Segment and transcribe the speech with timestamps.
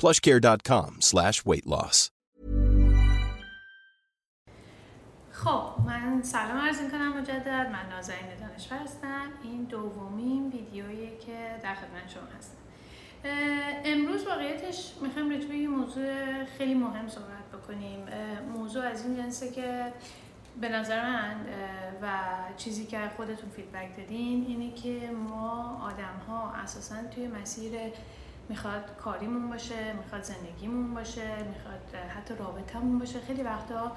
[0.00, 2.10] plushcare.com slash weight loss.
[5.32, 7.70] خب من سلام عرض می‌کنم مجدد.
[7.72, 9.26] من نازنین دانشور هستم.
[9.42, 12.58] این دومین ویدیویی که در خدمت شما هستم.
[13.84, 18.06] امروز واقعیتش می‌خوایم راجع یه موضوع خیلی مهم صحبت بکنیم.
[18.54, 19.92] موضوع از این جنسه که
[20.60, 21.36] به نظر من
[22.02, 22.08] و
[22.56, 27.72] چیزی که خودتون فیدبک دادین اینه که ما آدم ها اساسا توی مسیر
[28.48, 33.20] می‌خواد کاریمون باشه می‌خواد زندگیمون باشه می‌خواد حتی رابطمون باشه.
[33.20, 33.92] خیلی وقتا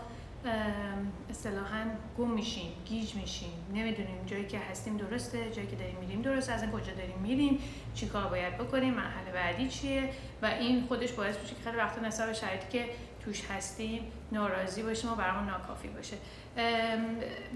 [1.29, 1.83] اصطلاحا
[2.17, 3.53] گم میشیم گیج میشیم.
[3.73, 7.59] نمی‌دونیم جایی که هستیم درسته جایی که داریم میریم درست از کجا داریم میریم؟
[7.93, 10.09] چی کار باید بکنیم؟ مرحله بعدی چیه؟
[10.41, 12.89] و این خودش باعث میشه که خیلی وقتا نسبت شرایطی که
[13.25, 16.17] توش هستیم ناراضی باشیم و برامون ناکافی باشه.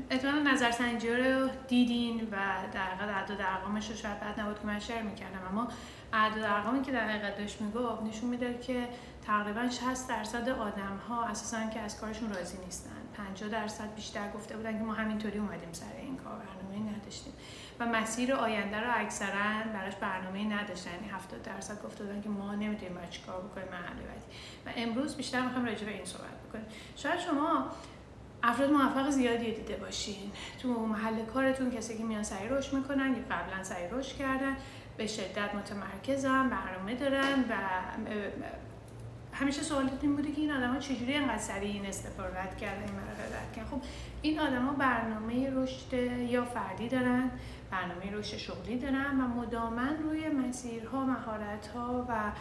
[0.09, 2.35] احتمالا نظرسنجی رو دیدین و
[2.73, 5.39] در حقیقت اعداد ارقامش رو شاید بعد نبود که من شیر می‌کردم.
[5.51, 5.67] اما
[6.15, 8.87] اعداد ارقامی که در حقیقت داشت می‌گفت نشون میده که
[9.25, 12.89] تقریبا 60 درصد آدم ها اساسا که از کارشون راضی نیستن.
[13.17, 17.33] 50 درصد بیشتر گفته بودن که ما همینطوری اومدیم سر این کار برنامه نداشتیم.
[17.79, 20.91] و مسیر آینده رو اکثرا براش برنامه نداشتن.
[20.91, 24.25] یعنی 70 درصد گفته بودن که ما نمی‌دونیم باید چیکار بکنیم بعدی.
[24.65, 26.65] و امروز بیشتر می‌خوام راجع به این صحبت بکنیم.
[26.95, 27.65] شاید شما
[28.43, 30.31] افراد موفق زیادی دیده باشین.
[30.61, 34.57] تو محل کارتون کسی که میان سعی رشد می‌کنن یا قبلا سعی رشد کردن.
[34.97, 37.53] به شدت متمرکزن برنامه دارن و
[39.33, 42.83] همیشه سوالتون این بوده که این آدم ها چجوری اینقدر سریع این استفاده رد کردن
[42.83, 43.81] این رد کردن؟ خب
[44.21, 45.93] این آدما برنامه رشد
[46.29, 47.31] یا فردی دارن
[47.71, 52.31] برنامه رشد شغلی دارن و مدامن روی مسیرها مهارتها و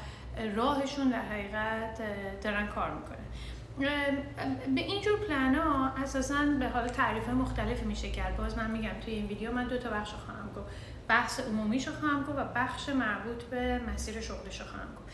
[0.56, 2.02] راهشون در حقیقت
[2.42, 3.24] دارن کار می‌کنن.
[4.74, 8.36] به اینجور پلن ها اساسا به حال تعریف مختلفی میشه کرد.
[8.36, 10.70] باز من میگم توی این ویدیو من دو تا بخش خواهم گفت.
[11.08, 15.12] بحث عمومیشو خواهم گفت و بخش مربوط به مسیر شغلش خواهم گفت.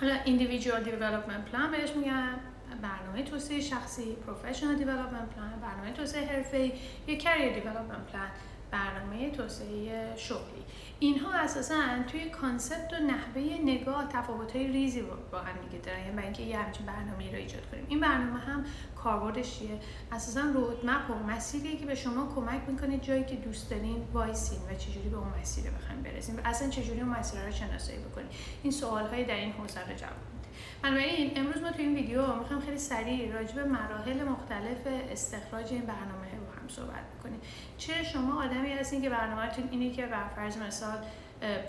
[0.00, 2.34] حالا individual development plan بهش میگن
[2.82, 6.72] برنامه توسعه شخصی professional development plan برنامه توسعه حرفه‌ای
[7.06, 8.30] یا career development plan.
[8.70, 10.64] برنامه توسعه شغلی.
[10.98, 11.74] اینها اساسا
[12.10, 15.98] توی کانسپت و نحوه نگاه تفاوت های ریزی با هم دیگه دارن.
[15.98, 17.84] یعنی اینکه یه همچین برنامه رو ایجاد کنیم.
[17.88, 18.64] این برنامه هم
[18.96, 19.80] کاربردش چیه
[20.12, 24.74] اساسا رودمپ و مسیری که به شما کمک می‌کنه جایی که دوست دارین وایسین و
[24.74, 28.28] چجوری به اون مسیر بخوایم برسیم و اصلا چجوری اون مسیر رو شناسایی بکنیم
[28.62, 30.37] این سوال های در این حوزه رو جواب
[30.82, 34.78] بنابراین امروز ما تو این ویدیو می‌خوام خیلی سریع راجع به مراحل مختلف
[35.10, 37.40] استخراج این برنامه رو هم صحبت بکنیم.
[37.78, 40.98] چه شما آدمی هستین که برنامهتون اینه که بر فرض مثال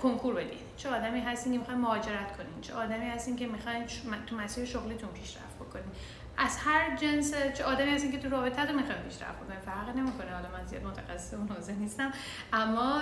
[0.02, 0.59] کنکور بدین.
[0.78, 2.62] چه آدمی هستین که می‌خواین مهاجرت کنین.
[2.62, 3.84] چه آدمی هستین که می‌خواین
[4.28, 5.49] تو مسیر شغلیتون پیشرفت
[6.40, 10.32] از هر جنس چه آدمی هستین که تو رابطه رو می‌خواین پیشرفت بکنین فرق نمی‌کنه.
[10.32, 12.12] حالا من زیاد متخصص اون حوزه نیستم.
[12.53, 13.02] اما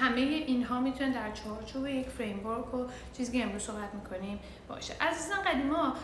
[0.00, 2.86] همه اینها می‌تونن در چارچوب یک فریم ورک و
[3.16, 4.38] چیزی که امروز صحبت می‌کنیم
[4.68, 4.94] باشه.
[5.00, 5.94] عزیزان قدیما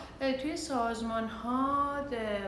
[0.42, 1.96] توی سازمان ها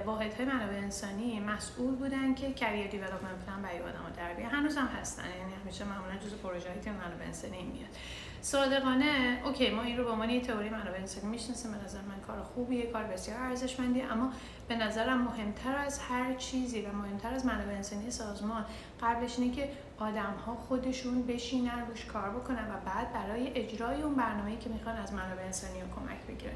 [0.07, 4.77] واحد های منابع انسانی مسئول بودن که کریر دیولپمنت پلان برای آدم در بیان هنوز
[4.77, 7.97] هم هستن یعنی همیشه معمولا جزء پروژه های منابع انسانی میاد.
[8.45, 12.21] صادقانه اوکی ما این رو به عنوان یه تئوری منابع انسانی می‌شناسیم به نظر من
[12.27, 14.33] کار خوبیه کار بسیار ارزشمندی اما
[14.69, 18.65] به نظرم مهمتر از هر چیزی و مهمتر از منابع انسانی سازمان
[19.03, 24.15] قبلش اینه که آدم ها خودشون بشینن روش کار بکنن و بعد برای اجرای اون
[24.15, 26.55] برنامه‌ای که می‌خوان از منابع انسانی رو کمک بگیرن.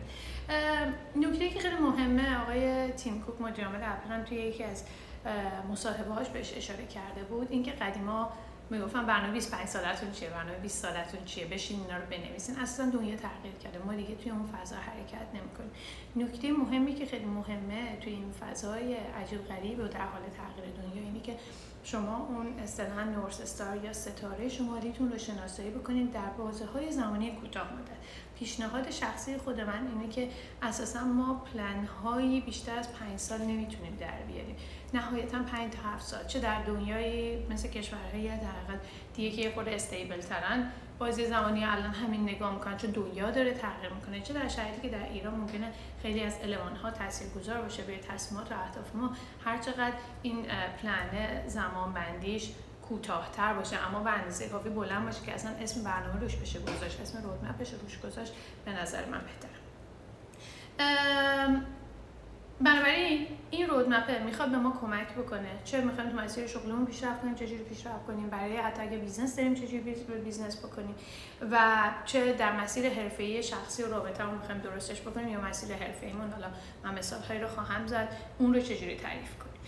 [1.16, 4.84] نکته که خیلی مهمه آقای تیم کوک مدیر عامل اپل توی یکی از
[5.70, 8.32] مصاحبه هاش بهش اشاره کرده بود اینکه قدیما
[8.70, 13.16] می‌گفتم برنامه 25 سالتون چیه برنامه 20 سالتون چیه بشین اینا رو بنویسین اصلا دنیا
[13.16, 15.70] تغییر کرده ما دیگه توی اون فضا حرکت نمی‌کنیم
[16.16, 21.02] نکته مهمی که خیلی مهمه توی این فضای عجیب غریب و در حال تغییر دنیا
[21.02, 21.36] اینه که
[21.84, 27.30] شما اون اصطلاحا نورس استار یا ستاره شمالیتون رو شناسایی بکنید در بازه های زمانی
[27.30, 27.96] کوتاه مدت
[28.38, 30.28] پیشنهاد شخصی خود من اینه که
[30.62, 34.56] اساسا ما پلن هایی بیشتر از پنج سال نمی‌تونیم در بیاریم
[34.96, 38.80] نهایتا 5 تا 7 سال چه در دنیای مثل کشورهای در حقیقت
[39.14, 40.70] دیگه که یه خورده استیبل ترن.
[40.98, 44.88] بازی زمانی الان همین نگاه می‌کنن چون دنیا داره تغییر می‌کنه چه در شرایطی که
[44.88, 45.72] در ایران ممکنه
[46.02, 49.10] خیلی از المان ها تاثیرگذار باشه به تصمیمات و اهداف ما
[49.44, 50.46] هر چقدر این
[50.82, 52.50] پلن زمان بندیش
[52.88, 53.76] کوتاهتر باشه.
[53.88, 57.58] اما به اندازه کافی بلند باشه که اصلا اسم برنامه روش بشه گذاشت اسم رودمپ
[57.58, 58.32] بشه روش گذاشت
[58.64, 59.56] به نظر من بهتره.
[62.60, 65.48] بنابراین این roadmap ه می‌خواد به ما کمک بکنه.
[65.64, 69.54] چه می‌خوایم تو مسیر شغلمون پیشرفت کنیم چجوری پیشرفت کنیم برای حتی اگه business داریم
[69.54, 69.80] چجوری
[70.24, 70.94] business بکنیم
[71.50, 71.58] و
[72.04, 76.30] چه در مسیر حرفه‌ای شخصی و رابطه‌مون می‌خوایم درستش بکنیم یا مسیر حرفه‌ایمون.
[76.30, 76.46] حالا
[76.84, 78.08] من مثال رو خواهم زد.
[78.38, 79.60] اون رو چجوری تعریف کنیم؟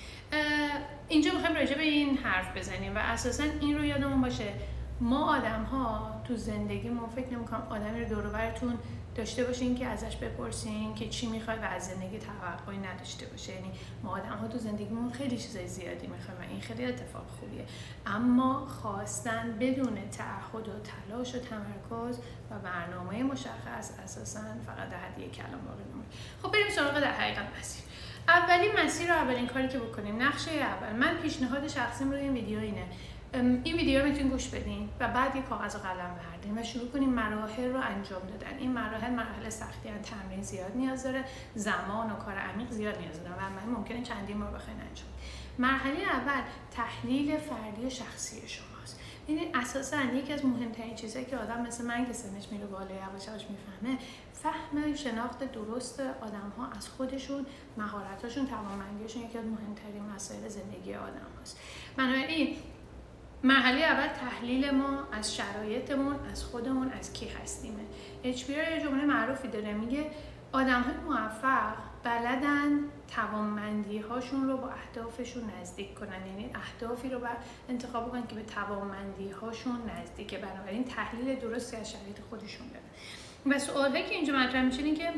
[1.09, 4.53] اینجا می‌خوایم راجع به این حرف بزنیم و اساسا این رو یادمون باشه.
[5.01, 8.29] ما آدم ها تو زندگی ما فکر نمی‌کنم آدمی رو دور
[9.19, 13.53] داشته باشین که ازش بپرسین که چی می‌خوای و از زندگی توقعی نداشته باشه.
[13.53, 13.73] یعنی
[14.03, 17.65] ما آدم ها تو زندگیمون خیلی چیزای زیادی می‌خوایم و این خیلی اتفاق خوبیه.
[18.07, 22.19] اما خواستن بدون تعهد و تلاش و تمرکز
[22.51, 25.83] و برنامه مشخص اساسا فقط در حد یک کلام باقی
[26.43, 27.83] خب بریم سراغ در حقیقت مسیر.
[28.29, 30.93] اولین مسیر رو اولین کاری که بکنیم نقشه اول.
[30.97, 32.85] من پیشنهاد شخصیم روی این ویدیو اینه.
[33.33, 36.89] این ویدیو رو می‌تونید گوش بدین و بعد یک کاغذ و قلم بردین و شروع
[36.89, 38.59] کنیم مراحل رو انجام دادن.
[38.59, 40.03] این مراحل مراحل سختی هن.
[40.03, 44.51] تمرین زیاد نیاز داره زمان و کار عمیق زیاد نیاز داره و ممکنه چندین بار
[44.51, 45.09] بخواین انجام
[45.59, 49.01] مرحله اول تحلیل فردی و شخصی شماست.
[49.27, 53.27] این اساسا یکی از مهمترین چیزهایی که آدم مثل من که سنش میره بالا یواش
[53.27, 53.99] یواش می‌فهمه
[54.33, 57.47] فهم شناخت درست آدم ها از خودشون
[57.77, 61.61] مهارتاشون توانمندیشون یکی از مهمترین مسائل زندگی آدم هاست
[61.97, 62.57] بنابراین
[63.43, 67.83] مرحله اول تحلیل ما از شرایطمون از خودمون از کی هستیمه.
[68.25, 70.11] HBR یه جمله معروفی داره میگه
[70.53, 71.75] آدم های موفق
[72.05, 72.79] بلدن
[73.15, 76.27] توانمندی هاشون رو با اهدافشون نزدیک کنن.
[76.27, 77.37] یعنی اهدافی رو بر
[77.69, 80.39] انتخاب کنن که به توانمندی هاشون نزدیکه.
[80.39, 82.85] بنابراین تحلیل درستی از شرایط خودشون دارن
[83.47, 85.13] و سوالی که اینجا مطرح میشه این که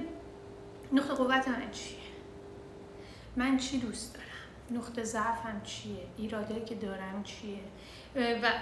[0.93, 1.99] نقطه قوت من چیه؟
[3.37, 7.61] من چی دوست دارم؟ نقطه ضعفم چیه؟ ایراده که دارم چیه؟
[8.16, 8.52] و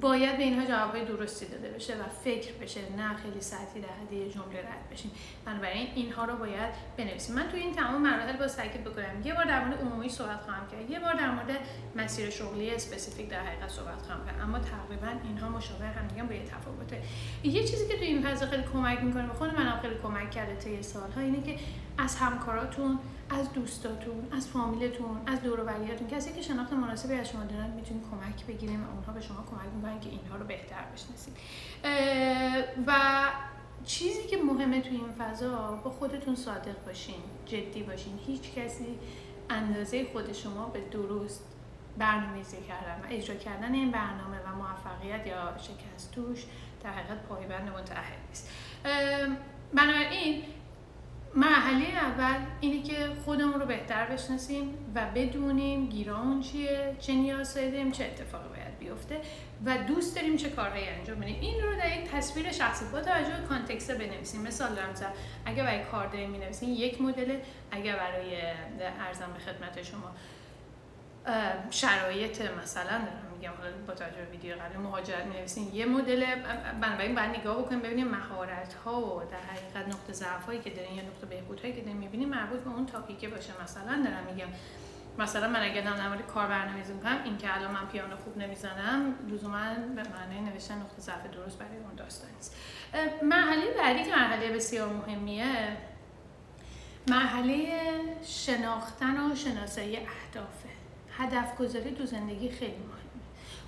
[0.00, 4.28] باید به اینها جوابای درستی داده بشه و فکر بشه نه خیلی سطحی در حد
[4.28, 5.10] جمله رد بشیم.
[5.44, 7.34] بنابراین اینها رو باید بنویسیم.
[7.34, 10.68] من توی این تمام مراحل با تاکید بکنم یه بار در مورد عمومی صحبت خواهم
[10.68, 10.90] کرد.
[10.90, 11.58] یه بار در مورد
[11.96, 14.40] مسیر شغلی اسپسیفیک در حقیقت صحبت خواهم کرد.
[14.40, 17.02] اما تقریبا اینها مشابه هم دیگه با یه تفاوته.
[17.44, 20.56] یه چیزی که توی این فضا خیلی کمک می‌کنه به خود منم خیلی کمک کرده
[20.56, 21.56] طی سالها اینه که
[21.98, 22.98] از همکاراتون
[23.30, 28.04] از دوستاتون از فامیلتون از دور و کسی که شناخت مناسبی از شما دارن می‌تونید
[28.10, 31.36] کمک بگیریم و اونها به شما کمک می‌کنن که اینها رو بهتر بشناسید
[32.86, 32.92] و
[33.84, 38.18] چیزی که مهمه توی این فضا با خودتون صادق باشین جدی باشین.
[38.26, 38.98] هیچ کسی
[39.50, 41.44] اندازه خود شما به درست
[41.98, 46.44] برنامه‌ریزی کردن و اجرا کردن این برنامه و موفقیت یا شکست توش
[46.82, 48.50] در حقیقت پایبند متعهد نیست.
[49.74, 50.42] بنابراین
[51.36, 57.92] مرحله اول اینه که خودمون رو بهتر بشناسیم و بدونیم گیران چیه چه نیاز داریم
[57.92, 59.20] چه اتفاقی باید بیفته
[59.64, 61.40] و دوست داریم چه کارهایی انجام بدیم.
[61.40, 64.42] این رو در یک تصویر شخصی با توجه به کانتکست بنویسیم.
[64.42, 64.94] مثال دارم
[65.44, 67.38] اگه برای کار داریم می‌نویسیم یک مدل
[67.70, 68.42] اگر برای
[69.00, 70.10] ارزم به خدمت شما
[71.70, 73.25] شرایط مثلا دارم.
[73.36, 73.52] میگم
[73.86, 76.24] با توجه به ویدیو قبل مهاجرت می‌نویسین یه مدل
[76.80, 80.94] بنابراین بعد نگاه بکنیم ببینیم مهارت ها و در حقیقت نقطه ضعف هایی که دارین
[80.94, 83.62] یا نقطه بهبود هایی که دارین می‌بینیم مربوط به اون تاپیکه باشه.
[83.62, 84.48] مثلا دارم میگم
[85.18, 89.14] مثلا من اگه دارم در کار برنامه‌ریزی می‌کنم این که الان من پیانو خوب نمی‌زنم
[89.30, 92.56] لزوما به معنی نوشتن نقطه ضعف درست برای اون داستان نیست.
[93.22, 95.76] مرحله بعدی که مرحله بسیار مهمیه
[97.08, 97.80] مرحله
[98.24, 100.68] شناختن و شناسایی اهدافه.
[101.18, 102.95] هدف گذاری تو زندگی خیلی مهمه.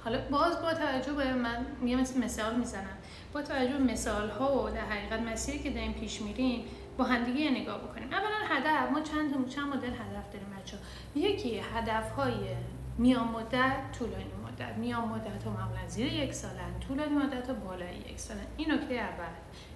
[0.05, 2.99] حالا باز با توجه به من یه مثال می‌زنم.
[3.33, 6.65] با توجه به مثال ها و در حقیقت مسیری که داریم پیش میریم
[6.99, 8.09] با همدیگه نگاه بکنیم.
[8.13, 10.77] اولا هدف ما چند چند مدل هدف داریم بچه
[11.15, 12.35] یکی هدف های
[12.99, 14.77] میان مدت طولانی مدت.
[14.77, 18.47] میان مدت ها معمولا زیر یک سالن طولانی مدت ها بالای یک سالن.
[18.57, 19.33] این نکته اول.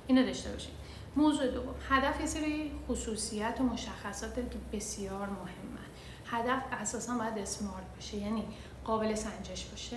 [0.06, 0.72] اینو داشته باشیم
[1.16, 1.74] موضوع دوم.
[1.88, 5.82] هدف یه سری خصوصیت و مشخصات که بسیار مهمه.
[6.26, 8.16] هدف اساسا باید اسمارت باشه.
[8.16, 8.44] یعنی
[8.84, 9.96] قابل سنجش باشه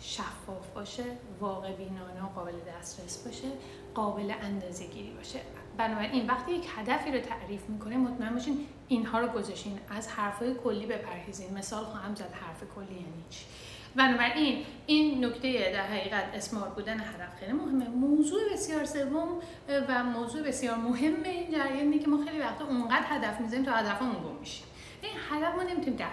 [0.00, 1.04] شفاف باشه
[1.40, 3.48] واقع بینانه و قابل دسترس باشه
[3.94, 5.40] قابل اندازه گیری باشه.
[5.76, 9.78] بنابراین وقتی یک هدفی رو تعریف می‌کنه مطمئن باشین اینها رو گذاشین.
[9.90, 11.54] از حرفای کلی بپرهیزین.
[11.54, 13.44] مثال خواهم زد حرف کلی یعنی چی؟
[13.94, 17.88] بنابراین این نکته در حقیقت اسمارت بودن هدف خیلی مهمه.
[17.88, 19.28] موضوع بسیار سوم
[19.88, 24.14] و موضوع بسیار مهمه این جریان که ما خیلی وقتا اونقدر هدف می‌زنیم تا هدفمون
[24.14, 24.64] گم میشیم.
[25.02, 26.04] این هدف ما نمی‌تونیم ده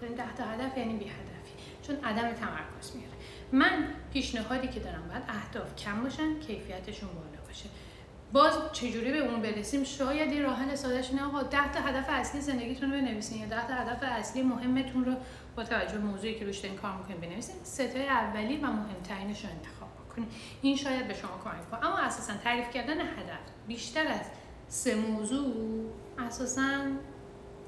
[0.00, 3.16] بکنیم ده تا هدف یعنی بی هدفی چون عدم تمرکز میاره.
[3.52, 7.68] من پیشنهادی که دارم باید اهداف کم باشن کیفیتشون بالا باشه.
[8.32, 12.06] باز چجوری به اون برسیم؟ شاید یه راه حل سادهش اینه آقا 10 تا هدف
[12.08, 15.14] اصلی زندگیتون رو بنویسین یا 10 تا هدف اصلی مهمتون رو
[15.56, 17.56] با توجه به موضوعی که روش دارین کار می‌کنین بنویسین.
[17.62, 20.28] سه اولی و مهمترینش رو انتخاب کنین
[20.62, 21.86] این شاید به شما کمک کنه.
[21.86, 24.26] اما اساسا تعریف کردن هدف بیشتر از
[24.68, 25.54] سه موضوع
[26.18, 26.78] اساسا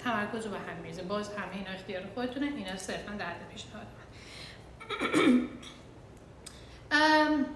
[0.05, 1.03] تمرکز رو به هم میریزه.
[1.03, 3.87] باز همه اینا اختیار خودتونه اینا صرفا در پیشنهاد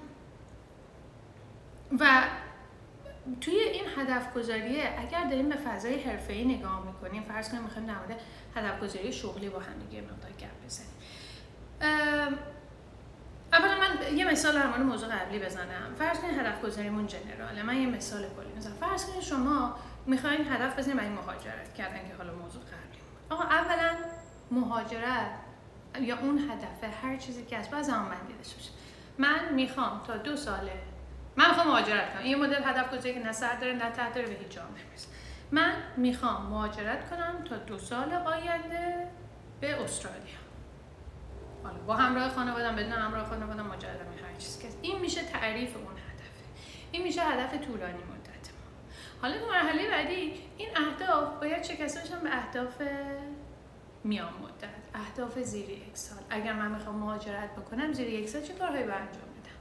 [2.00, 2.23] و
[3.41, 7.95] توی این هدف گذاریه اگر داریم به فضای حرفه‌ای نگاه می‌کنیم فرض کنیم می‌خوایم در
[8.57, 10.91] هدف گذاری شغلی با هم دیگه مقدار گپ بزنیم.
[13.53, 15.95] اولا من یه مثال در موضوع قبلی بزنم.
[15.99, 17.62] فرض کنید هدف گذاریمون جنراله.
[17.62, 22.14] من یه مثال کلی می‌زنم فرض کنید شما می‌خواین هدف بزنید برای مهاجرت کردن که
[22.18, 23.94] حالا موضوع قبلی آقا اولا
[24.50, 25.30] مهاجرت
[26.00, 28.70] یا اون هدف هر چیزی که از باز زمان بندی داشته
[29.18, 30.72] من می‌خوام تا دو ساله
[31.36, 32.22] من می‌خوام مهاجرت کنم.
[32.22, 35.08] این مدل هدف گذاری که نه داره نه تحت داره به هیچ جا نمی‌رسه.
[35.50, 39.08] من می‌خوام مهاجرت کنم تا دو سال آینده
[39.60, 40.38] به استرالیا.
[41.62, 45.84] حالا با همراه خانوادم بدون همراه خانوادم مجرد هر چیز که این میشه تعریف اون
[45.84, 46.42] هدفه
[46.92, 48.02] این میشه هدف طولانی
[49.23, 52.82] حالا تو مرحله بعدی این اهداف باید شکسته بشن به اهداف
[54.04, 56.18] میان مدت اهداف زیر یک سال.
[56.30, 59.58] اگر من می‌خوام مهاجرت بکنم زیر یک سال چه کارهایی باید انجام بدم؟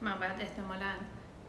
[0.00, 0.92] من باید احتمالا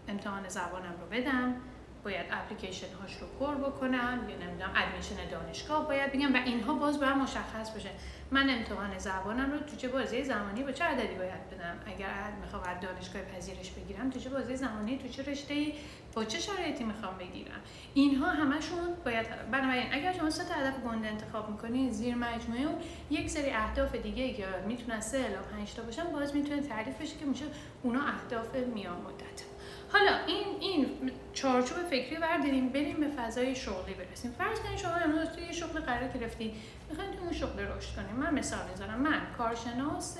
[0.07, 1.55] امتحان زبانم رو بدم.
[2.03, 6.99] باید اپلیکیشن هاش رو پر بکنم یا نمی‌دونم ادمیشن دانشگاه باید بگم و اینها باز
[6.99, 7.89] باید مشخص باشه
[8.31, 12.63] من امتحان زبانم رو تو چه بازی زمانی با چه عددی باید بدم؟ اگر می‌خوام
[12.81, 15.73] دانشگاه پذیرش بگیرم تو چه بازی زمانی تو چه رشته
[16.13, 17.59] با چه شرایطی می‌خوام بگیرم؟
[17.93, 22.81] اینها همشون باید بنابراین اگر شما سه تا هدف گنده انتخاب می‌کنید زیر مجموعه اون
[23.09, 27.17] یک سری اهداف دیگه که می‌تونن سه الی 5 تا باشن باز می‌تونه تعریف بشه
[27.17, 27.45] که میشه
[27.83, 29.52] اونا اهداف میان مدت.
[29.93, 30.85] حالا این این
[31.33, 35.79] چارچوب فکری برداریم بریم به فضای شغلی برسیم فرض کنید شما امروز توی یه شغل
[35.79, 36.53] قرار گرفتید
[36.89, 40.17] می‌خواین توی اون شغل رشد کنیم من مثال می‌زنم من کارشناس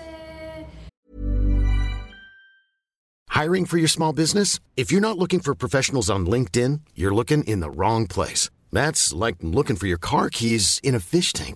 [3.40, 4.50] Hiring for your small business?
[4.82, 8.44] If you're not looking for professionals on LinkedIn, you're looking in the wrong place.
[8.80, 11.56] That's like looking for your car keys in a fish tank.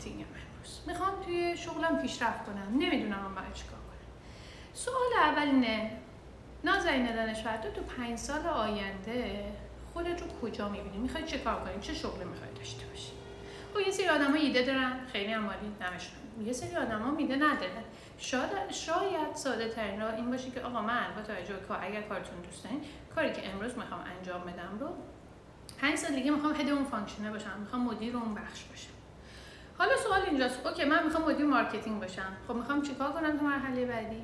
[1.55, 2.77] شغلم پیشرفت کنم.
[2.79, 4.11] نمی‌دونم من باید چیکار کنم.
[4.73, 5.91] سوال اول اینه
[6.63, 9.45] نازنین دانشور تو پنج سال آینده
[9.93, 13.11] خودت رو کجا می‌بینی؟ می‌خوای چه کار کنی؟ چه شغلی می‌خوای داشته باشی؟
[13.73, 14.99] خب یه سری آدما ایده دارن.
[15.11, 15.49] خیلی هم
[15.81, 17.83] نمشون یه سری آدما ایده ندارن.
[18.17, 22.41] شاید شاید ساده ترین راه این باشه که آقا من با توجه کار اگر کارتون
[22.41, 22.81] دوست دارین
[23.15, 24.87] کاری که امروز می‌خوام انجام بدم رو
[25.81, 27.59] پنج سال دیگه می‌خوام head اون function ه باشم.
[27.59, 28.90] می‌خوام مدیر اون بخش باشم.
[29.81, 30.65] حالا سوال اینجاست.
[30.65, 32.37] okay من می‌خوام مدیر marketing باشم.
[32.47, 34.23] خب می‌خوام چیکار کنم تو مرحله بعدی؟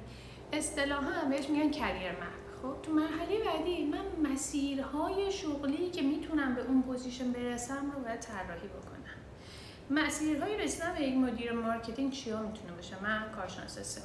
[0.54, 6.62] اصطلاحا بهش میگن career map خب تو مرحله بعدی من مسیرهای شغلی که می‌تونم به
[6.62, 9.18] اون position برسم رو باید طراحی بکنم.
[9.90, 14.04] مسیرهای رسیدن به یک مدیر marketing چیا می‌تونه باشه؟ من کارشناس SEO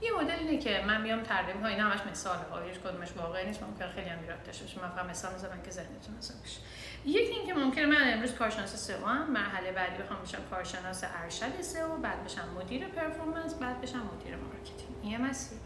[0.00, 3.46] یه مدل اینه که من میام ترجمه ها اینا همش مثال ها هیچ کدومش واقعی
[3.46, 4.82] نیست ممکن خیلی هم ایراد داشته باشه.
[4.82, 6.60] من فقط مثال می‌زنم که ذهنتون مثلا بشه
[7.06, 11.96] یکی اینکه ممکنه من امروز کارشناس SEO ام مرحله بعدی بخوام بشم کارشناس ارشد SEO
[11.96, 14.96] بعد بشم مدیر performance بعد بشم مدیر marketing.
[15.02, 15.60] این مسیره.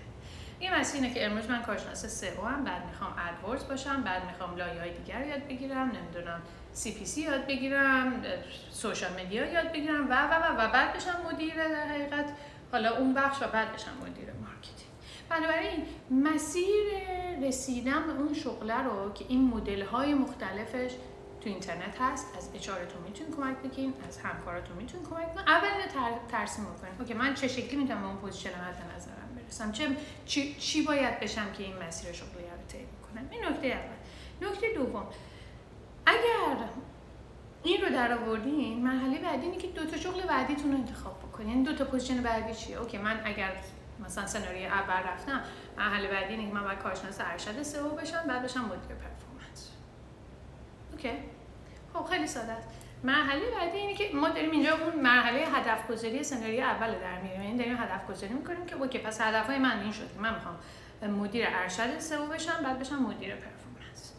[0.59, 4.57] این مسیر اینه که امروز من کارشناس SEO ام بعد می‌خوام AdWords باشم بعد می‌خوام
[4.57, 6.43] لایه های دیگر یاد بگیرم نمی‌دونم
[6.73, 8.23] CPC یاد بگیرم
[8.71, 12.33] social media یاد بگیرم و و و و بعد بشم مدیر در حقیقت.
[12.73, 14.89] حالا اون بخش و بعد بشم مدیر marketing.
[15.31, 16.85] بنابراین مسیر
[17.43, 20.91] رسیدن به اون شغله رو که این مدل های مختلفش
[21.41, 25.69] تو اینترنت هست از HR تون می‌تونین کمک بگیرین از همکاراتون می‌تونین کمک بگیرین اول
[26.29, 29.89] ترسیم بکنین okay من چه شکلی می‌تونم اون position مد نظرم برسم؟ چه
[30.27, 34.49] چی, چی باید بشم که این مسیر شغلی رو طی کنم این نکته اول.
[34.49, 35.07] نکته دوم.
[36.07, 36.69] اگر
[37.63, 41.49] این رو در آوردین مرحله بعدی اینه که دو تا شغل بعدیتون رو انتخاب بکنین.
[41.49, 43.53] یعنی دو تا position بعدی چیه؟ okay من اگر
[44.05, 45.43] مثلا سناریوی اول رفتم
[45.77, 48.97] مرحله بعدی اینه که من باید کارشناس ارشد SEO بشم بعد بشم مدیر
[50.99, 51.13] okay.
[51.95, 52.69] خب خیلی ساده است.
[53.05, 57.43] مرحله بعدی اینه که ما داریم اینجا اون مرحله هدف گذاری سناریوی اول در میاریم.
[57.43, 60.57] یعنی داریم هدف گذاری می‌کنیم که okay پس هدفهای من این شد من می‌خوام
[61.21, 64.13] مدیر ارشد SEO بشم بعد بشم مدیر performance.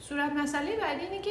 [0.00, 1.30] صورت مسئله بعدی اینه که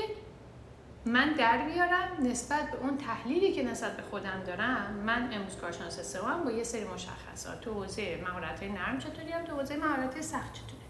[1.05, 4.93] من در بیارم نسبت به اون تحلیلی که نسبت به خودم دارم.
[5.05, 9.45] من امروز کارشناس SEO ام با یه سری مشخصات تو حوزه مهارت نرم چطوری هم
[9.45, 10.81] تو حوزه مهارت سخت چطوری.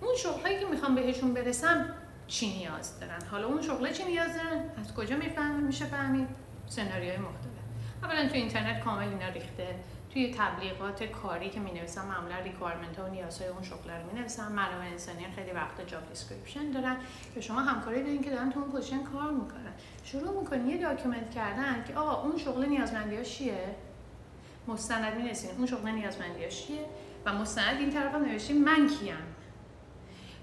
[0.00, 1.94] اون شغلایی که می‌خوام بهشون برسم
[2.32, 6.28] چی نیاز دارن؟ حالا اون شغله چی نیاز دارن؟ از کجا می‌فهمم میشه فهمید؟
[6.68, 7.62] سناریوهای مختلف.
[8.02, 9.74] اولا تو اینترنت کامل اینا ریخته.
[10.12, 14.20] توی تبلیغات کاری که می نویسم معمولا requirement ها و نیازهای اون شغل رو می
[14.20, 16.96] نویسم منابع انسانی خیلی وقت job description دارن.
[17.34, 19.72] که شما همکاری دارین که دارن تو اون position کار می‌کنن.
[20.04, 23.76] شروع می‌کنین یه document کردن که آقا اون شغل نیازمندی چیه؟
[24.68, 26.86] مستند می اون شغل نیازمندی چیه؟
[27.26, 29.31] و مستند این طرف نوشتیم من کیم؟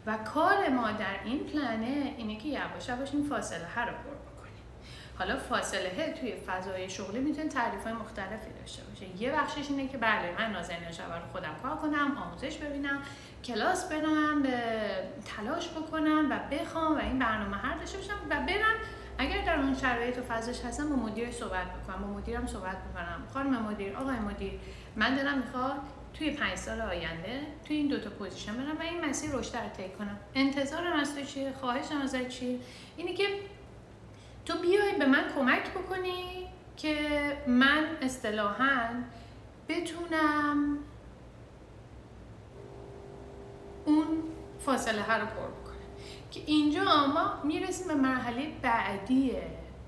[0.10, 3.94] و کار ما در این پلنه اینه که یواش یواش این فاصله هر رو
[5.18, 9.22] حالا فاصله توی فضای شغلی می‌تونه تعریف های مختلفی داشته باشه.
[9.22, 13.00] یه بخشش اینه که بله من نازنین شبر خودم کار کنم آموزش ببینم
[13.44, 14.44] کلاس برم
[15.26, 18.76] تلاش بکنم و بخوام و این برنامه هر داشته باشم و برم.
[19.18, 23.24] اگر در اون شرایط و فضاش هستم با مدیر صحبت بکنم با مدیرم صحبت بکنم.
[23.34, 24.60] خانم مدیر آقای مدیر
[24.96, 25.80] من دلم می‌خواد
[26.14, 29.90] توی پنج سال آینده توی این دوتا position برم و این مسیر رشد رو طی
[29.90, 30.20] کنم.
[30.36, 32.60] انتظارم از تو چیه؟ خواهشم ازت چیه؟
[32.98, 33.28] اینه که
[34.46, 36.98] تو بیای به من کمک بکنی که
[37.48, 38.90] من اصطلاحا
[39.70, 40.78] بتونم
[43.86, 44.08] اون
[44.60, 45.76] فاصله ها رو پر بکنم.
[46.32, 49.32] که اینجا ما می‌رسیم به مرحله بعدی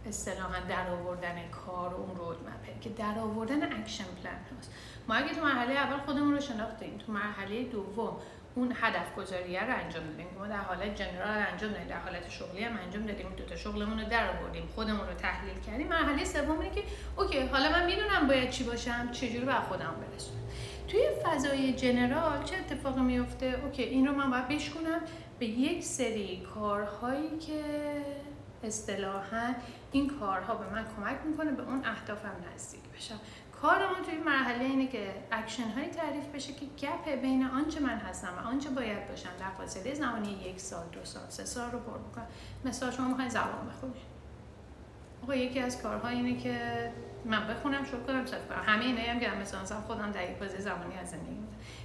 [0.07, 4.71] اصطلاحا در آوردن کار و اون roadmap ه که در آوردن action plan هست
[5.11, 8.17] ما اگه تو مرحله اول خودمون رو شناختیم تو مرحله دوم
[8.55, 12.63] اون هدف گذاریه رو انجام دادیم ما در حالت general انجام دادیم در حالت شغلی
[12.63, 15.87] هم انجام دادیم دو تا شغلمون رو در آوردیم خودمون رو تحلیل کردیم.
[15.87, 16.83] مرحله سوم اینه که
[17.17, 20.41] okay حالا من می‌دونم باید چی باشم چجوری به خودم برسونم.
[20.87, 25.01] توی فضای general چه اتفاقی میفته okay این رو من باید بشکنم
[25.39, 27.61] به یک سری کارهایی که
[28.63, 29.53] اصطلاحا
[29.91, 33.19] این کارها به من کمک می‌کنه به اون اهدافم نزدیک بشم.
[33.61, 37.97] کار ما توی مرحله اینه که اکشن هایی تعریف بشه که gap بین آنچه من
[37.97, 41.79] هستم و آنچه باید باشم در فاصله زمانی یک سال دو سال سه سال رو
[41.79, 42.27] پر بکنم
[42.65, 44.11] مثلا شما می‌خواین زبان بخونید.
[45.23, 46.91] آقا یکی از کارها اینه که
[47.25, 48.63] من بخونم شروع کنم صرف کنم.
[48.65, 51.37] همه اینایی هم که مثلا خودم در یک بازه زمانی از زندگی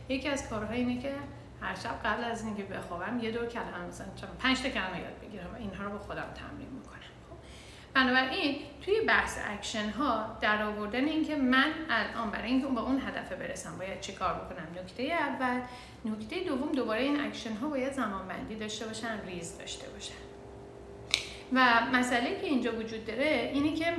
[0.08, 1.14] یکی از کارها اینه که
[1.60, 4.06] هر شب قبل از اینکه بخوابم یه دور کلمه مثلا
[4.38, 6.96] پنج تا کلمه یاد بگیرم و اینها رو با خودم تمرین می‌کنم.
[7.96, 13.32] بنابراین توی بحث اکشن ها در آوردن اینکه من الان برای اینکه به اون هدف
[13.32, 15.60] برسم باید چه کار بکنم نکته اول.
[16.04, 20.14] نکته دوم دوباره این اکشن ها باید زمان بندی داشته باشن ریز داشته باشن.
[21.52, 23.94] و مسئله که اینجا وجود داره اینه که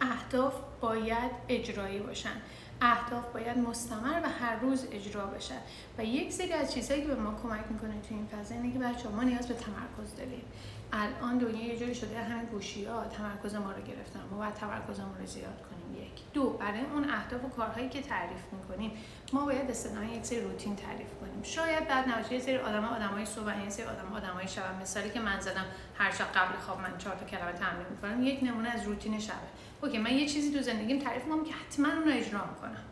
[0.00, 2.36] اهداف باید اجرایی باشن.
[2.80, 5.58] اهداف باید مستمر و هر روز اجرا بشن
[5.98, 8.78] و یک سری از چیزهایی که به ما کمک می‌کنه توی این فضا اینه که
[8.78, 10.44] بچه ما نیاز به تمرکز داریم.
[10.92, 14.20] الان دنیا یه جوری شده همین گوشی ها تمرکز ما رو گرفتن.
[14.30, 16.02] ما باید تمرکزمون رو زیاد کنیم.
[16.02, 16.32] یک.
[16.32, 16.50] دو.
[16.50, 18.90] برای اون اهداف و کارهایی که تعریف می‌کنیم
[19.32, 21.42] ما باید اصطلاحا یک سری روتین تعریف کنیم.
[21.42, 25.20] شاید بعد نباشه یه سری آدم آدمای صبح یه سری آدم آدمای شب مثالی که
[25.20, 25.64] من زدم
[25.98, 28.22] هر شب قبل خواب من چهار تا کلمه تمرین می‌کنم.
[28.22, 29.34] یک نمونه از روتین شبه.
[29.82, 32.84] اوکی من یه چیزی تو زندگیم تعریف می‌کنم که حتما اون رو اجرا می‌کنم.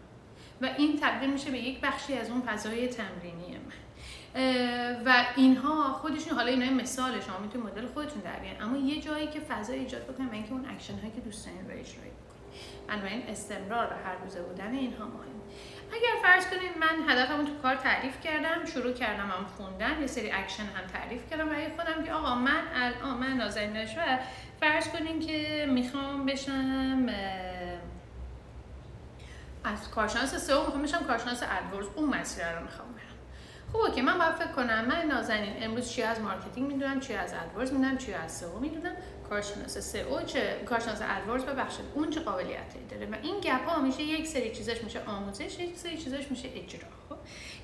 [0.61, 3.73] و این تبدیل میشه به یک بخشی از اون فضای تمرینی من.
[5.05, 9.27] و اینها خودشون حالا اینا مثال شما می‌تونید مدل خودتون در بیان اما یه جایی
[9.27, 12.11] که فضا ایجاد بکنه اینکه اون اکشن هایی که دوست دارین رو اجرا
[12.91, 15.41] بنابراین استمرار و هر روزه بودن اینها مهم.
[15.93, 20.33] اگر فرض کنید من هدفمو تو کار تعریف کردم شروع کردم هم خوندن یه سری
[20.33, 24.19] اکشن هم تعریف کردم برای خودم که آقا من الان من نازنین نشوه
[24.61, 27.07] فرض کنین که می‌خوام بشم
[29.65, 32.89] از کارشناس SEO می‌خوام بشم کارشناس AdWords اون مسیر رو می‌خوام
[33.73, 37.33] خب okay من باید فکر کنم من نازنین امروز چی از marketing می‌دونم چی از
[37.33, 38.93] AdWords می‌دونم چی از SEO می‌دونم.
[39.31, 44.03] کارشناس SEO چه کارشناس AdWords ببخشید اون چه قابلیتی داره و این gap ها میشه
[44.03, 47.17] یک سری چیزاش میشه آموزش یک سری چیزاش میشه اجرا خب؟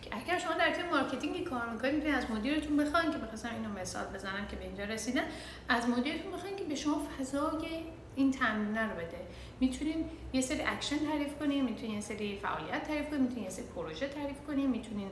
[0.03, 3.81] که اگر شما در تیم marketing کار می‌کنید می‌تونید از مدیرتون بخواین که بخواستم اینو
[3.81, 5.25] مثال بزنم که به اینجا رسیدن
[5.69, 7.85] از مدیرتون بخواین که به شما فضای
[8.17, 9.21] این تمرین رو بده.
[9.61, 13.65] می‌تونین یه سری اکشن تعریف کنین می‌تونین یه سری فعالیت تعریف کنین می‌تونین یه سری
[13.65, 15.09] پروژه تعریف کنین می‌تونین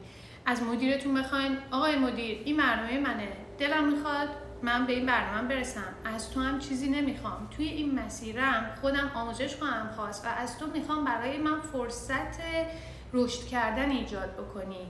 [0.46, 1.56] از مدیرتون بخواین.
[1.70, 3.28] آقای مدیر این برنامه منه.
[3.58, 4.28] دلم می‌خواد
[4.62, 5.94] من به این برنامه برسم.
[6.04, 7.48] از تو هم چیزی نمی‌خوام.
[7.56, 12.40] توی این مسیرم خودم آموزش خواهم خواست و از تو می‌خوام برای من فرصت
[13.12, 14.86] رشد کردن ایجاد بکنی.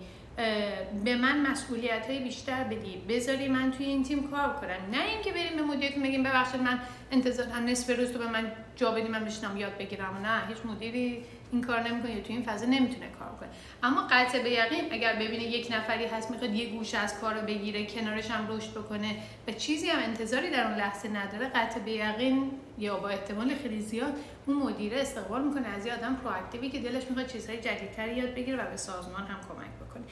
[1.05, 3.03] به من مسئولیت های بیشتر بدی.
[3.09, 4.91] بذاری من توی این تیم کار کنم.
[4.99, 6.79] نه اینکه بریم به مدیرتون بگیم ببخشید من
[7.11, 10.21] انتظارم نصف روز تو به من جا بدی من بشنم یاد بگیرم.
[10.23, 13.49] نه هیچ مدیری این کار نمی‌کنه توی این فضا نمی‌تونه کار کنه.
[13.83, 17.47] اما قطع به یقین اگر ببینه یک نفری هست می‌خواد یه گوشه از کار رو
[17.47, 19.17] بگیره کنارش هم رشد بکنه
[19.49, 23.81] و چیزی هم انتظاری در اون لحظه نداره قطع به یقین یا با احتمال خیلی
[23.81, 24.13] زیاد
[24.47, 28.65] اون مدیره استقبال می‌کنه از یه آدم پرواکتیوی که دلش می‌خواد چیزهای جدیدتری یاد بگیره
[28.65, 30.05] و به سازمان هم کمک بکنه.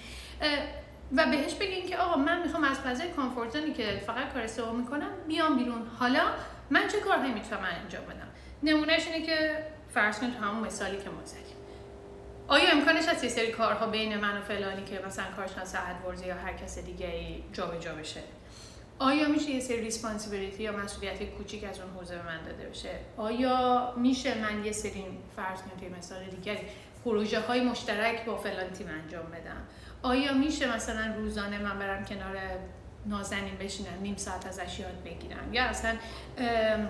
[1.16, 5.10] و بهش بگین که آقا من می‌خوام از فضای کامفورت که فقط کار سئو می‌کنم
[5.28, 5.86] بیام بیرون.
[5.98, 6.22] حالا
[6.70, 8.28] من چه کارهایی می‌تونم انجام بدم؟
[8.62, 9.56] نمونهش اینه که
[9.94, 11.56] فرض کنید همون مثالی که ما زدیم.
[12.48, 16.34] آیا امکانش هست یه سری کارها بین من و فلانی که مثلا کارشناس AdWords یا
[16.34, 18.20] هر کس دیگه ای جابجا بشه؟
[18.98, 22.90] آیا میشه یه سری responsibility یا مسئولیت کوچیک از اون حوزه به من داده بشه؟
[23.16, 25.04] آیا میشه من یه سری
[25.36, 26.58] فرض کنید مثال دیگری
[27.04, 29.66] پروژه های مشترک با فلان تیم انجام بدم؟
[30.02, 32.36] آیا میشه مثلا روزانه من برم کنار
[33.06, 35.96] نازنین بشینم نیم ساعت ازش یاد بگیرم؟ یا اصلا
[36.38, 36.88] ام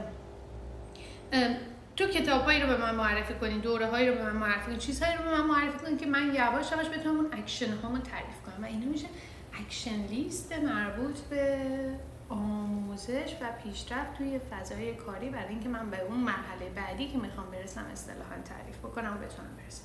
[1.32, 1.56] ام
[1.96, 5.16] تو کتابهایی رو به من معرفی کنین دوره هایی رو به من معرفی کنین چیزهایی
[5.16, 8.64] رو به من معرفی کنین که من یواش یواش بتونم اون اکشن هامو تعریف کنم.
[8.64, 9.06] و اینا میشه
[9.52, 11.58] action list مربوط به
[12.28, 17.50] آموزش و پیشرفت توی فضای کاری برای اینکه من به اون مرحله بعدی که می‌خوام
[17.50, 19.84] برسم اصطلاحا تعریف بکنم و بتونم برسم.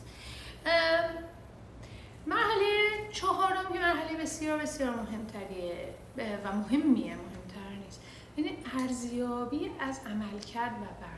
[2.28, 2.66] مرحله
[3.12, 8.02] چهارم که مرحله بسیار بسیار مهمتریه و مهمیه مهمتر نیست.
[8.38, 11.17] یعنی ارزیابی از عملکرد و برنامه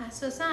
[0.00, 0.44] اساسا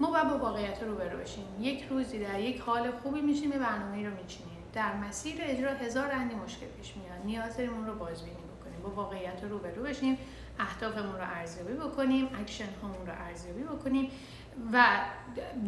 [0.00, 1.44] ما باید با واقعیت رو برو بشیم.
[1.60, 4.58] یک روزی در یک حال خوبی میشیم یه برنامه رو میچینیم.
[4.72, 7.24] در مسیر اجرا هزار و اندی مشکل پیش میاد.
[7.24, 8.82] نیاز داریم اون رو بازبینی بکنیم.
[8.82, 10.18] با واقعیت رو برو بشیم
[10.58, 14.10] اهدافمون رو ارزیابی بکنیم اکشن هامون رو ارزیابی بکنیم
[14.72, 14.86] و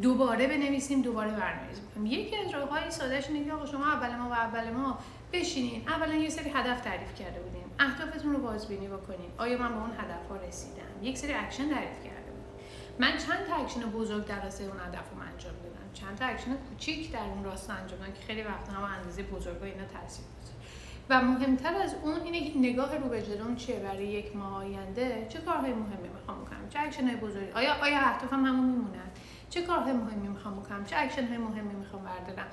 [0.02, 2.06] دوباره بنویسیم دوباره برنامه‌ریزی بکنیم.
[2.06, 4.98] یکی از راههای سادهش اینه که شما اول ما و اول ما
[5.32, 5.88] بشینین.
[5.88, 7.64] اولا یه سری هدف تعریف کرده بودیم.
[7.78, 9.30] اهدافتون رو بازبینی بکنیم.
[9.38, 12.13] آیا من به اون هدف ها رسیدم؟ یک سری اکشن تعریف بودیم
[12.98, 15.92] من چند تا اکشن بزرگ در راستای اون هدف رو انجام دادم.
[15.94, 19.62] چند تا اکشن کوچیک در اون راستا انجام دادم که خیلی وقتا هم اندازه بزرگ
[19.62, 20.24] اینا تاثیر
[21.11, 25.26] و مهمتر از اون اینه که نگاه رو به جلوم چیه برای یک ماه آینده؟
[25.28, 29.11] چه کارهای مهمی می‌خوام بکنم؟ چه اکشن های بزرگی؟ آیا آیا اهدافم همون میمونن؟
[29.50, 32.46] چه کارهای مهمی می‌خوام بکنم؟ چه اکشن های مهمی می‌خوام بردارم؟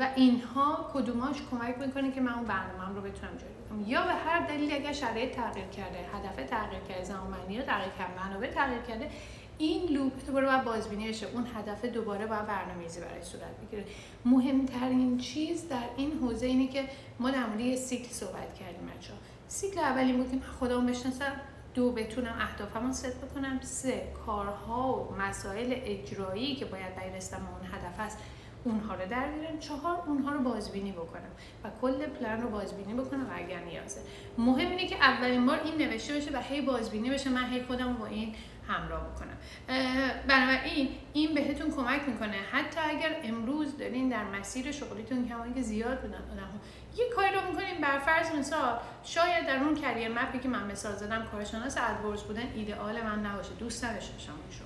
[0.00, 3.88] و اینها کدوماش کمک می‌کنه که من اون برنامه‌ام رو بتونم جلو بکنم.
[3.88, 8.26] یا به هر دلیلی اگر شرایط تغییر کرده هدف تغییر کرده زمانی رو تغییر کرده
[8.26, 9.10] منابع تغییر کرده
[9.58, 11.26] این loop دوباره باید بازبینی بشه.
[11.34, 13.84] اون هدف دوباره باید برنامه‌ریزی برای صورت بگیره.
[14.24, 16.84] مهمترین چیز در این حوزه اینه که
[17.18, 19.14] ما در مورد سیکل صحبت کردیم بچه‌ها
[19.48, 21.32] سیکل اولی بود که بشناسم
[21.74, 27.66] دو بتونم اهدافمو ست بکنم سه کارها و مسائل اجرایی که باید برای رسیدن اون
[27.72, 28.18] هدف هست
[28.66, 31.30] اونها رو در بیارم چهار اونها رو بازبینی بکنم
[31.64, 34.00] و کل پلن رو بازبینی بکنم و اگر نیازه
[34.38, 37.30] مهم اینه که اولین بار این نوشته بشه و هی بازبینی بشه.
[37.30, 38.34] من هی خودم با این
[38.68, 39.36] همراه بکنم.
[40.28, 42.36] بنابراین این بهتون کمک می‌کنه.
[42.52, 46.60] حتی اگر امروز دارین در مسیر شغلیتون کمایی که زیاد بودن آدم
[46.96, 50.66] یه کاری رو می‌کنین بر فرض مثال شاید در اون career map ی که من
[50.70, 53.50] مثال زدم کارشناس AdWords بودن ایدئال من نباشه.
[53.58, 54.65] دوست نداشته شغل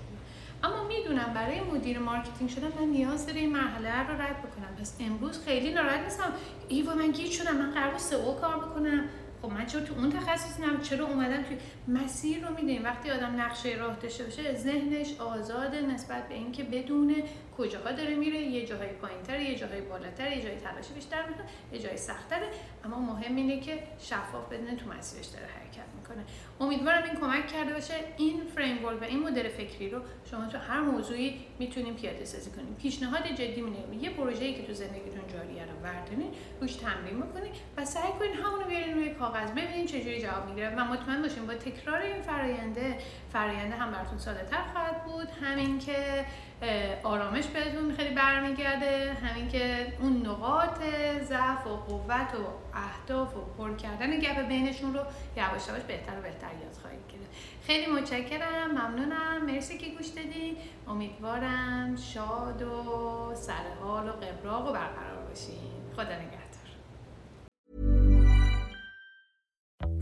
[0.63, 4.77] اما می‌دونم برای مدیر marketing شدن من نیاز داره این مرحله رو رد بکنم.
[4.81, 6.33] پس امروز خیلی ناراحت نیستم.
[6.69, 7.57] ای وای من گیج شدم.
[7.57, 9.05] من قرار SEO کار بکنم.
[9.43, 11.57] خب من چرا تو اون تخصص نم چرا اومدم توی
[11.89, 17.15] مسیر رو میدیم وقتی آدم نقشه راه داشته باشه ذهنش آزاده نسبت به اینکه بدونه
[17.59, 18.39] کجاها داره میره.
[18.39, 22.49] یه جاهای پایینتر یه جاهای بالاتر یه جای تلاش بیشتر می‌کنه یه جای سختره
[22.85, 26.25] اما مهم اینه که شفاف بدونه تو مسیرش داره حرکت می‌کنه.
[26.61, 27.95] امیدوارم این کمک کرده باشه.
[28.17, 30.01] این فریم و این مدل فکری رو
[30.31, 32.77] شما تو هر موضوعی می‌تونیم پیاده سازی کنیم.
[32.83, 37.85] پیشنهاد جدی میدیم یه پروژه‌ای که تو زندگیتون جاریه رو بردارین روش تمرین می‌کنید و
[37.85, 39.51] سعی کنید همون بیارین روی کاغذ.
[39.51, 40.71] ببینید چجوری جواب می‌گیره.
[40.77, 42.99] و مطمئن باشین با تکرار این فراینده
[43.33, 45.29] فراینده هم براتون ساده تر خواهد بود.
[45.43, 46.25] همین که
[47.03, 49.17] آرامش بهتون خیلی برمیگرده.
[49.23, 50.83] همین که اون نقاط
[51.23, 55.01] ضعف و قوت و اهداف و پر کردن گپ بینشون رو
[55.37, 57.31] یواش یواش بهتر و بهتر یاد خواهید گرفت.
[57.67, 58.71] خیلی متشکرم.
[58.71, 59.47] ممنونم.
[59.47, 60.57] مرسی که گوش دادین
[60.89, 65.71] امیدوارم شاد و سرحال و قبراق و برقرار باشین.
[65.97, 66.50] خدا نگهدار.